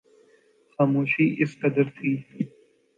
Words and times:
خاموشی 0.73 1.25
اس 1.41 1.51
قدر 1.61 1.85
تھی 1.95 2.11